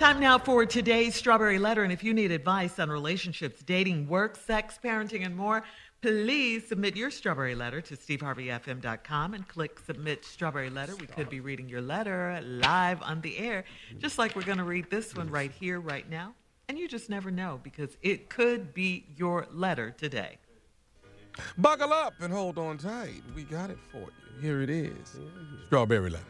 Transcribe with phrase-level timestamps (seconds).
[0.00, 1.84] Time now for today's Strawberry Letter.
[1.84, 5.62] And if you need advice on relationships, dating, work, sex, parenting, and more,
[6.00, 10.96] please submit your Strawberry Letter to steveharveyfm.com and click Submit Strawberry Letter.
[10.96, 13.64] We could be reading your letter live on the air,
[13.98, 16.32] just like we're going to read this one right here, right now.
[16.70, 20.38] And you just never know because it could be your letter today.
[21.58, 23.22] Buckle up and hold on tight.
[23.36, 24.40] We got it for you.
[24.40, 25.18] Here it is
[25.66, 26.24] Strawberry Letter.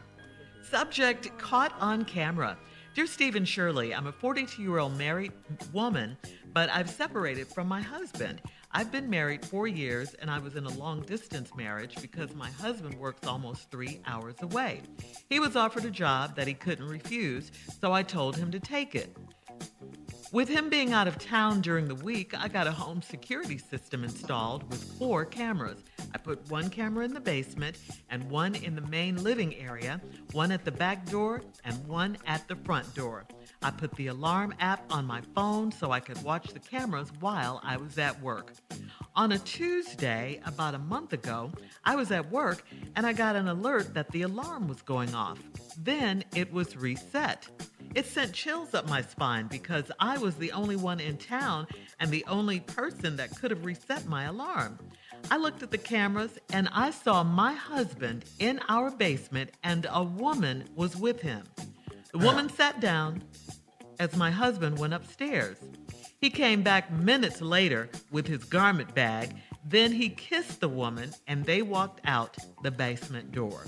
[0.69, 2.57] Subject caught on camera.
[2.93, 5.31] Dear Steve and Shirley, I'm a 42 year old married
[5.71, 6.17] woman,
[6.53, 8.41] but I've separated from my husband.
[8.73, 12.49] I've been married four years and I was in a long distance marriage because my
[12.51, 14.81] husband works almost three hours away.
[15.29, 18.93] He was offered a job that he couldn't refuse, so I told him to take
[18.93, 19.15] it.
[20.33, 24.03] With him being out of town during the week, I got a home security system
[24.03, 25.83] installed with four cameras.
[26.13, 27.77] I put one camera in the basement
[28.09, 30.01] and one in the main living area,
[30.33, 33.25] one at the back door, and one at the front door.
[33.61, 37.61] I put the alarm app on my phone so I could watch the cameras while
[37.63, 38.53] I was at work.
[39.15, 41.51] On a Tuesday, about a month ago,
[41.83, 42.63] I was at work
[42.95, 45.39] and I got an alert that the alarm was going off.
[45.77, 47.47] Then it was reset.
[47.93, 51.67] It sent chills up my spine because I was the only one in town
[51.99, 54.79] and the only person that could have reset my alarm.
[55.29, 60.03] I looked at the cameras and I saw my husband in our basement and a
[60.03, 61.43] woman was with him.
[62.11, 63.23] The woman sat down
[63.99, 65.57] as my husband went upstairs.
[66.19, 69.35] He came back minutes later with his garment bag.
[69.65, 73.65] Then he kissed the woman and they walked out the basement door.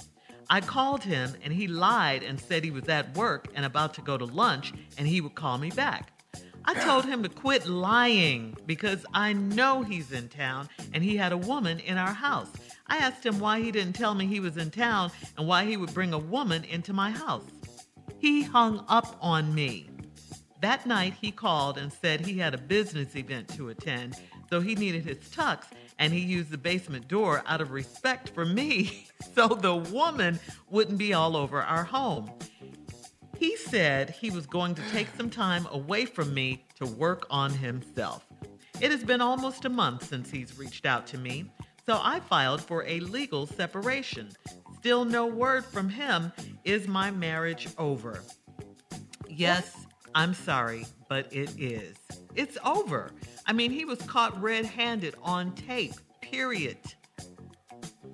[0.49, 4.01] I called him and he lied and said he was at work and about to
[4.01, 6.11] go to lunch and he would call me back.
[6.65, 11.31] I told him to quit lying because I know he's in town and he had
[11.31, 12.49] a woman in our house.
[12.87, 15.77] I asked him why he didn't tell me he was in town and why he
[15.77, 17.45] would bring a woman into my house.
[18.17, 19.89] He hung up on me.
[20.61, 24.15] That night he called and said he had a business event to attend,
[24.49, 25.65] so he needed his tux
[25.99, 30.97] and he used the basement door out of respect for me so the woman wouldn't
[30.97, 32.31] be all over our home.
[33.43, 37.51] He said he was going to take some time away from me to work on
[37.51, 38.25] himself.
[38.79, 41.51] It has been almost a month since he's reached out to me,
[41.85, 44.29] so I filed for a legal separation.
[44.79, 46.31] Still no word from him.
[46.63, 48.23] Is my marriage over?
[49.27, 51.97] Yes, I'm sorry, but it is.
[52.35, 53.11] It's over.
[53.45, 56.77] I mean, he was caught red handed on tape, period.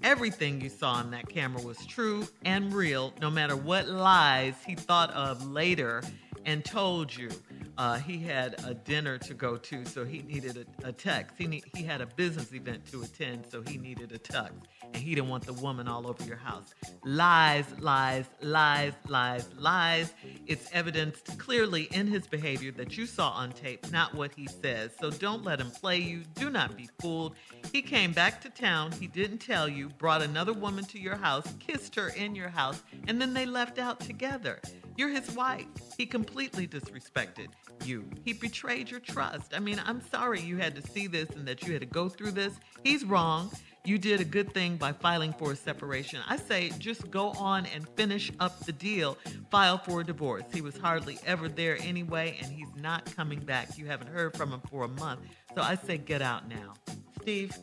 [0.01, 4.73] Everything you saw on that camera was true and real, no matter what lies he
[4.73, 6.01] thought of later
[6.45, 7.29] and told you.
[7.79, 11.27] Uh, he had a dinner to go to, so he needed a, a tux.
[11.37, 14.49] He, he had a business event to attend, so he needed a tux.
[14.83, 16.73] And he didn't want the woman all over your house.
[17.05, 20.13] Lies, lies, lies, lies, lies.
[20.45, 24.91] It's evidenced clearly in his behavior that you saw on tape, not what he says.
[24.99, 26.23] So don't let him play you.
[26.35, 27.35] Do not be fooled.
[27.71, 28.91] He came back to town.
[28.91, 32.83] He didn't tell you, brought another woman to your house, kissed her in your house,
[33.07, 34.59] and then they left out together.
[34.99, 35.65] You're his wife.
[35.97, 37.47] He completely disrespected
[37.85, 38.03] you.
[38.25, 39.53] He betrayed your trust.
[39.55, 42.09] I mean, I'm sorry you had to see this and that you had to go
[42.09, 42.59] through this.
[42.83, 43.49] He's wrong.
[43.85, 46.19] You did a good thing by filing for a separation.
[46.27, 49.17] I say just go on and finish up the deal,
[49.49, 50.43] file for a divorce.
[50.53, 53.77] He was hardly ever there anyway, and he's not coming back.
[53.77, 55.21] You haven't heard from him for a month.
[55.55, 56.73] So I say get out now.
[57.21, 57.57] Steve?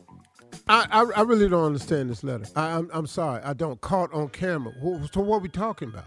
[0.67, 2.45] I, I, I really don't understand this letter.
[2.55, 3.43] I, I'm, I'm sorry.
[3.43, 3.79] I don't.
[3.79, 4.73] Caught on camera.
[5.13, 6.05] So what are we talking about?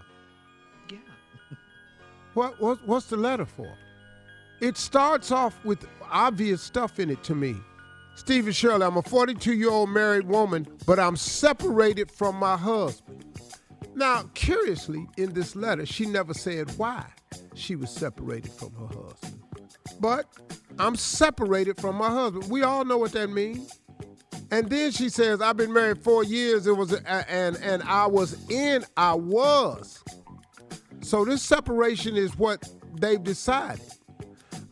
[2.34, 3.72] What, what what's the letter for?
[4.60, 7.56] It starts off with obvious stuff in it to me.
[8.14, 12.56] Steve and Shirley, I'm a 42 year old married woman, but I'm separated from my
[12.56, 13.24] husband.
[13.94, 17.04] Now, curiously, in this letter, she never said why
[17.54, 19.40] she was separated from her husband.
[19.98, 20.26] But
[20.78, 22.50] I'm separated from my husband.
[22.50, 23.80] We all know what that means.
[24.50, 26.66] And then she says, I've been married four years.
[26.66, 30.02] It was and and I was in, I was.
[31.10, 32.68] So this separation is what
[33.00, 33.84] they've decided.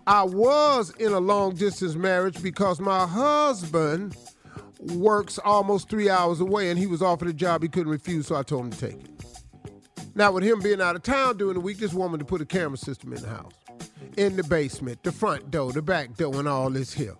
[0.06, 4.16] I was in a long distance marriage because my husband
[4.94, 8.36] works almost three hours away and he was offered a job he couldn't refuse, so
[8.36, 9.10] I told him to take it.
[10.14, 12.46] Now, with him being out of town during the week, this woman to put a
[12.46, 13.54] camera system in the house,
[14.16, 17.16] in the basement, the front door, the back door, and all this here.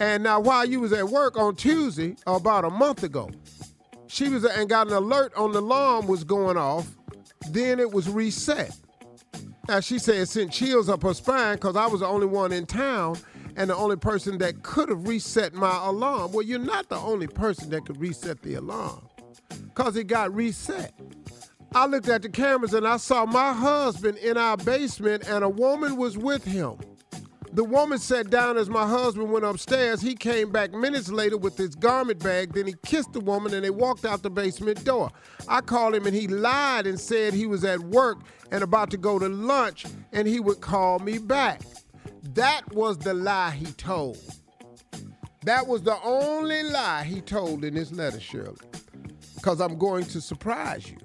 [0.00, 3.30] And now, while you was at work on Tuesday, about a month ago,
[4.08, 6.88] she was and got an alert on the alarm was going off.
[7.50, 8.74] Then it was reset.
[9.68, 12.52] Now she said it sent chills up her spine because I was the only one
[12.52, 13.16] in town
[13.56, 16.32] and the only person that could have reset my alarm.
[16.32, 19.08] Well, you're not the only person that could reset the alarm
[19.48, 20.92] because it got reset.
[21.74, 25.48] I looked at the cameras and I saw my husband in our basement and a
[25.48, 26.78] woman was with him.
[27.54, 30.00] The woman sat down as my husband went upstairs.
[30.00, 32.52] He came back minutes later with his garment bag.
[32.52, 35.12] Then he kissed the woman and they walked out the basement door.
[35.46, 38.18] I called him and he lied and said he was at work
[38.50, 41.62] and about to go to lunch and he would call me back.
[42.34, 44.18] That was the lie he told.
[45.44, 48.56] That was the only lie he told in this letter, Shirley.
[49.36, 50.98] Because I'm going to surprise you.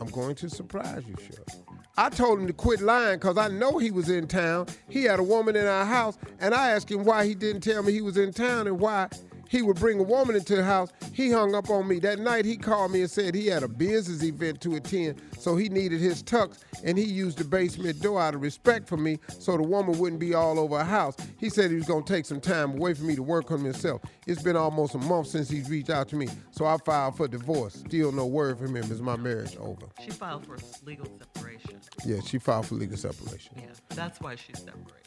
[0.00, 1.63] I'm going to surprise you, Shirley.
[1.96, 4.66] I told him to quit lying because I know he was in town.
[4.88, 7.84] He had a woman in our house, and I asked him why he didn't tell
[7.84, 9.08] me he was in town and why
[9.48, 10.90] he would bring a woman into the house.
[11.12, 11.98] He hung up on me.
[12.00, 15.56] That night, he called me and said he had a business event to attend, so
[15.56, 19.18] he needed his tux, and he used the basement door out of respect for me
[19.38, 21.16] so the woman wouldn't be all over our house.
[21.38, 23.64] He said he was going to take some time away from me to work on
[23.64, 24.02] himself.
[24.26, 27.28] It's been almost a month since he's reached out to me, so I filed for
[27.28, 27.74] divorce.
[27.74, 28.90] Still no word from him.
[28.90, 29.86] Is my marriage over?
[30.02, 31.80] She filed for legal separation.
[32.04, 33.54] Yeah, she filed for legal separation.
[33.56, 35.03] Yeah, that's why she's separated.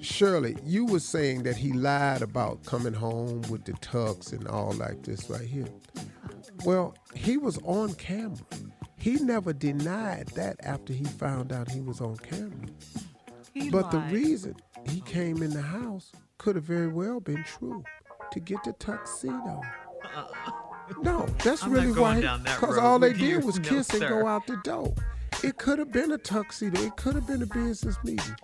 [0.00, 4.72] Shirley, you were saying that he lied about coming home with the tux and all
[4.72, 5.68] like this right here.
[6.64, 8.38] Well, he was on camera.
[8.96, 12.68] He never denied that after he found out he was on camera.
[13.54, 14.56] He But the reason
[14.88, 17.84] he came in the house could have very well been true
[18.32, 19.62] to get the tuxedo.
[21.02, 22.20] No, that's I'm really why.
[22.44, 24.94] Because all they did was No, kiss and go out the door.
[25.44, 26.80] It could have been a tuxedo.
[26.80, 28.36] It could have been a business meeting.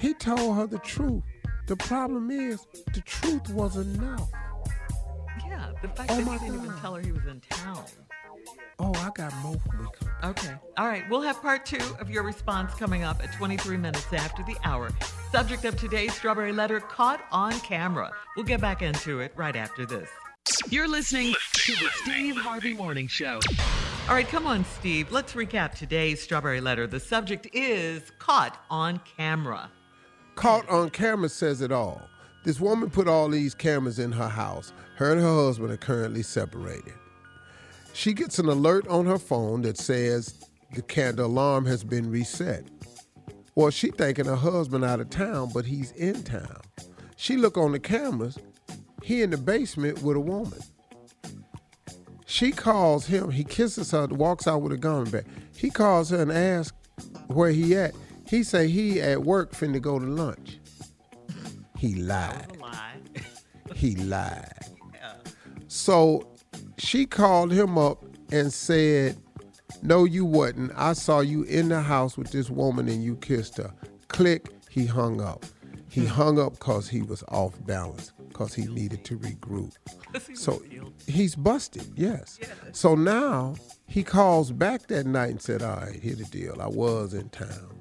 [0.00, 1.22] He told her the truth.
[1.66, 4.30] The problem is, the truth was enough.
[5.46, 7.84] Yeah, the fact Oh that my he didn't even tell her he was in town.
[8.78, 9.88] Oh, I got more for me.
[10.24, 10.54] Okay.
[10.76, 11.08] All right.
[11.08, 14.90] We'll have part two of your response coming up at 23 minutes after the hour.
[15.30, 18.10] Subject of today's Strawberry Letter caught on camera.
[18.36, 20.08] We'll get back into it right after this.
[20.68, 23.40] You're listening to the Steve Harvey Morning Show.
[24.08, 25.10] All right, come on, Steve.
[25.12, 26.86] Let's recap today's Strawberry Letter.
[26.86, 29.70] The subject is caught on camera.
[30.34, 32.02] Caught on camera says it all.
[32.44, 34.72] This woman put all these cameras in her house.
[34.96, 36.92] Her and her husband are currently separated.
[37.92, 40.34] She gets an alert on her phone that says
[40.74, 42.64] the can- the alarm has been reset.
[43.54, 46.60] Well, she thinking her husband out of town, but he's in town.
[47.16, 48.36] She look on the cameras.
[49.02, 50.58] He in the basement with a woman.
[52.26, 53.30] She calls him.
[53.30, 55.24] He kisses her, walks out with a gun back.
[55.56, 56.76] He calls her and asks
[57.28, 57.94] where he at.
[58.28, 60.58] He say he at work finna go to lunch.
[61.78, 62.56] He lied.
[62.60, 62.92] Lie.
[63.74, 64.52] He lied.
[65.68, 66.28] So
[66.78, 69.16] she called him up and said,
[69.82, 70.72] No, you wasn't.
[70.76, 73.72] I saw you in the house with this woman and you kissed her.
[74.08, 75.44] Click, he hung up.
[75.88, 79.72] He hung up because he was off balance, because he needed to regroup.
[80.34, 80.62] So
[81.06, 82.38] he's busted, yes.
[82.72, 83.56] So now
[83.86, 86.60] he calls back that night and said, All right, here the deal.
[86.60, 87.73] I was in town.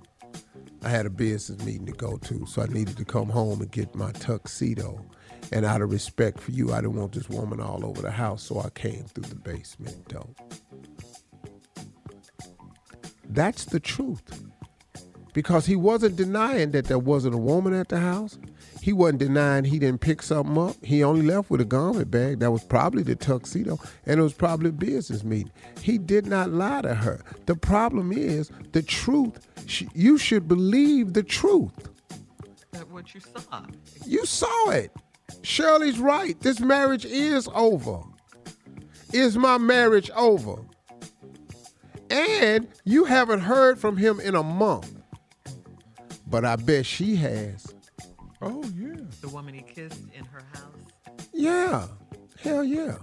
[0.84, 3.72] I had a business meeting to go to, so I needed to come home and
[3.72, 5.04] get my tuxedo.
[5.52, 8.44] And out of respect for you, I didn't want this woman all over the house,
[8.44, 10.28] so I came through the basement door.
[13.30, 14.44] That's the truth.
[15.34, 18.38] Because he wasn't denying that there wasn't a woman at the house.
[18.84, 20.76] He wasn't denying he didn't pick something up.
[20.84, 24.34] He only left with a garment bag that was probably the tuxedo, and it was
[24.34, 25.54] probably a business meeting.
[25.80, 27.22] He did not lie to her.
[27.46, 29.48] The problem is the truth.
[29.94, 31.72] You should believe the truth.
[32.74, 33.64] That what you saw.
[34.06, 34.92] You saw it.
[35.44, 36.38] Shirley's right.
[36.42, 38.02] This marriage is over.
[39.14, 40.58] Is my marriage over?
[42.10, 44.94] And you haven't heard from him in a month.
[46.28, 47.74] But I bet she has.
[48.46, 48.96] Oh, yeah.
[49.22, 51.18] The woman he kissed in her house.
[51.34, 51.88] Yeah.
[52.42, 52.98] Hell yeah.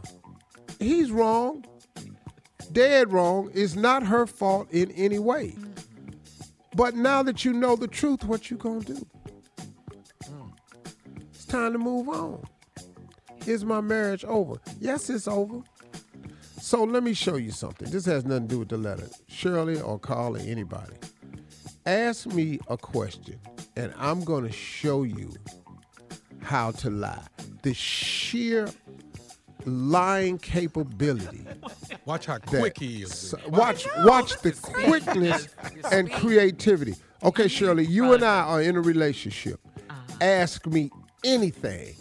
[0.78, 1.64] He's wrong.
[2.72, 3.50] Dead wrong.
[3.54, 5.54] It's not her fault in any way.
[5.58, 5.72] Mm.
[6.76, 9.06] But now that you know the truth, what you gonna do?
[10.24, 10.52] Mm.
[11.32, 12.44] It's time to move on.
[13.46, 14.60] Is my marriage over?
[14.78, 15.62] Yes, it's over.
[16.60, 17.90] So let me show you something.
[17.90, 19.08] This has nothing to do with the letter.
[19.28, 20.94] Shirley or Carl or anybody.
[21.86, 23.40] Ask me a question,
[23.76, 25.32] and I'm gonna show you
[26.42, 27.22] how to lie.
[27.62, 28.68] The sheer
[29.66, 31.44] lying capability.
[32.06, 33.34] Watch how that- quick he is.
[33.48, 35.48] watch, watch the quickness
[35.92, 36.94] and creativity.
[37.22, 39.60] Okay, Shirley, you and I are in a relationship.
[39.90, 39.96] Uh-huh.
[40.22, 40.90] Ask me
[41.24, 41.94] anything,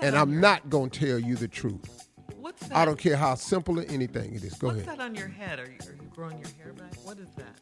[0.00, 2.08] and I'm not gonna tell you the truth.
[2.40, 2.76] What's that?
[2.76, 4.54] I don't care how simple or anything it is.
[4.54, 4.86] Go What's ahead.
[4.88, 5.58] What's that on your head?
[5.58, 6.94] Are you, are you growing your hair back?
[7.04, 7.60] What is that?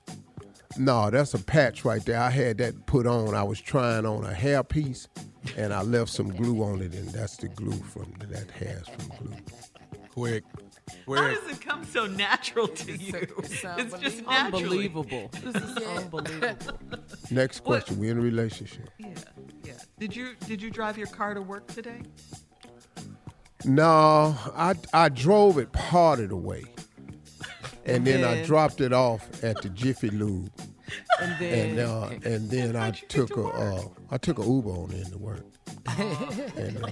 [0.79, 2.19] No, that's a patch right there.
[2.21, 3.35] I had that put on.
[3.35, 5.09] I was trying on a hair piece,
[5.57, 9.27] and I left some glue on it, and that's the glue from that has from
[9.27, 9.37] glue.
[10.11, 10.45] Quick.
[10.89, 13.15] How Where does it come so natural to It's- you?
[13.17, 14.63] it sounds It's just naturally.
[14.65, 15.31] Unbelievable.
[15.43, 16.79] This is unbelievable.
[17.31, 17.99] Next question.
[17.99, 18.91] We in a relationship.
[18.99, 19.09] Yeah,
[19.65, 19.73] yeah.
[19.99, 22.03] Did you did you drive your car to work today?
[23.65, 26.65] No, I I drove it part of the way,
[27.87, 30.51] and then I dropped it off at the Jiffy Lube,
[31.21, 33.55] And then and uh, and then I How'd you get took to a work?
[33.55, 35.45] uh, I took a Uber on in to work,
[35.99, 36.89] and uh,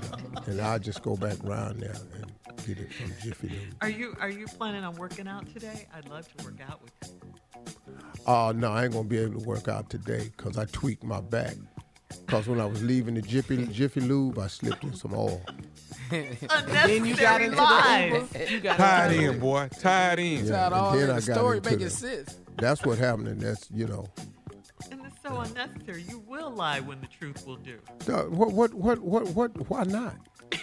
[0.47, 2.33] and I just go back around there and
[2.66, 3.75] get it from Jiffy Lube.
[3.80, 5.87] Are you are you planning on working out today?
[5.95, 7.95] I'd love to work out with you.
[8.26, 11.21] Oh no, I ain't gonna be able to work out today because I tweaked my
[11.21, 11.54] back.
[12.26, 15.40] Cause when I was leaving the Jiffy Jiffy Lube, I slipped in some oil.
[16.11, 16.37] then
[17.04, 18.28] you got Unnecessary into lies.
[18.30, 18.50] the Uber.
[18.52, 19.69] You got tied in, boy.
[19.80, 20.45] Tied in.
[20.45, 20.50] Yeah.
[20.50, 22.37] Got and all then the story making sense.
[22.60, 24.06] That's what happened, and that's you know.
[24.90, 26.04] And it's so unnecessary.
[26.08, 27.78] You will lie when the truth will do.
[28.08, 29.70] Uh, What what what what what?
[29.70, 30.16] Why not?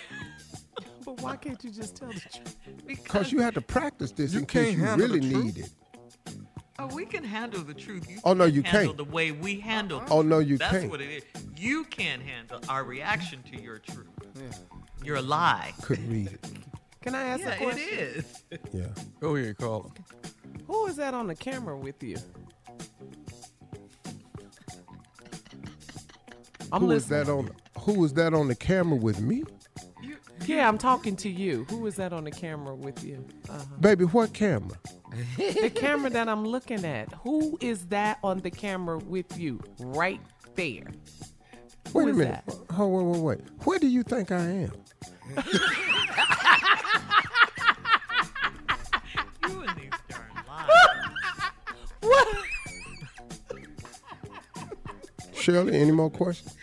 [1.06, 2.58] But why can't you just tell the truth?
[2.86, 5.70] Because you had to practice this You in case you really need it.
[6.80, 8.10] Oh, we can handle the truth.
[8.10, 8.98] You Oh, no, you handle can't.
[8.98, 10.04] the way we handle.
[10.12, 10.82] Oh, no, you That's can't.
[10.84, 11.24] That's what it is.
[11.58, 14.10] You can't handle our reaction to your truth.
[15.02, 15.74] You're a lie.
[15.82, 16.46] Couldn't read it.
[17.02, 17.88] Can I ask Yeah, a it question?
[17.90, 18.44] is.
[18.74, 18.88] Yeah.
[19.22, 19.92] Go ahead, call him.
[20.68, 22.18] Who is that on the camera with you?
[26.72, 27.26] I'm Who is listening.
[27.26, 27.84] that on?
[27.84, 29.44] Who is that on the camera with me,
[30.02, 31.66] You, Yeah, I'm talking to you.
[31.70, 33.26] Who is that on the camera with you?
[33.50, 33.64] Uh-huh.
[33.80, 34.04] baby?
[34.04, 34.78] What camera?
[35.38, 37.14] The camera that I'm looking at.
[37.24, 39.62] Who is that on the camera with you?
[39.80, 40.20] Right
[40.56, 40.88] there.
[41.94, 42.44] Who Wait a minute.
[42.46, 42.56] that?
[42.78, 43.40] Oh, wait, wait, wait.
[43.64, 44.72] Where do you think I am?
[55.48, 56.56] Shirley, any more questions?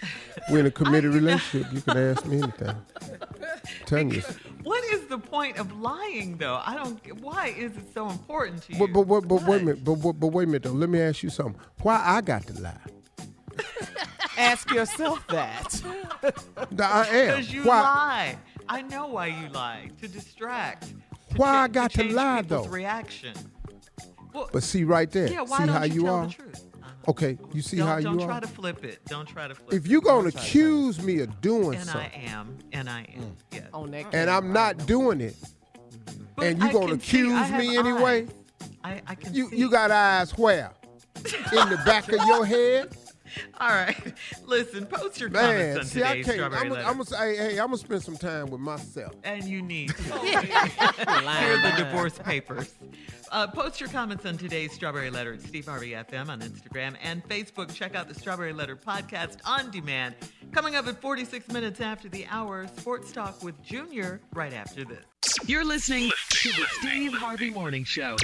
[0.51, 1.73] We're in a committed relationship.
[1.73, 2.77] You can ask me anything.
[3.87, 4.21] Tanya.
[4.63, 6.61] What is the point of lying, though?
[6.67, 7.01] I don't.
[7.23, 8.79] Why is it so important to you?
[8.79, 9.85] But, but, but, but wait a minute.
[9.85, 10.73] But, but, but wait a minute, though.
[10.73, 11.59] Let me ask you something.
[11.81, 12.77] Why I got to lie?
[14.37, 15.81] Ask yourself that.
[16.79, 17.37] I am.
[17.37, 17.81] Because you why?
[17.81, 18.39] lie.
[18.69, 19.89] I know why you lie.
[20.03, 20.89] To distract.
[21.31, 22.71] To Why cha- I got to change lie, people's though?
[22.73, 23.33] Reaction.
[24.35, 25.29] Well, But see right there.
[25.31, 25.43] yeah.
[25.43, 26.27] Why see don't how you, you tell are.
[26.27, 26.65] the truth?
[27.09, 29.01] Okay, you see don't how don't you try to flip it.
[29.07, 29.77] Don't try to flip it.
[29.77, 33.33] if you're gonna accuse me of doing and I am, and I am, Mm.
[33.53, 33.65] yes.
[33.75, 35.37] On that and I'm not doing it,
[36.37, 38.23] But and you're gonna can see- I accuse me anyway?
[38.23, 38.31] eyes.
[38.83, 39.57] I, I can you see.
[39.57, 40.73] you got eyes where?
[41.25, 42.97] In the back of your head,
[43.61, 44.15] All right.
[44.45, 45.43] Listen, post your man.
[45.45, 46.37] comments on See, I today's can't.
[46.37, 46.85] Strawberry I'm Letter.
[46.85, 49.15] gonna say, hey, I'm gonna spend some time with myself.
[49.25, 50.15] and you need to.
[50.15, 52.75] Lying Hear the divorce papers.
[53.31, 57.23] Uh, post your comments on today's Strawberry Letter at Steve Harvey FM on Instagram and
[57.29, 57.75] Facebook.
[57.75, 60.15] Check out the Strawberry Letter podcast on demand.
[60.53, 65.05] Coming up at 46 minutes after the hour, Sports Talk with Junior right after this.
[65.47, 68.17] You're listening to the Steve Harvey Morning Show.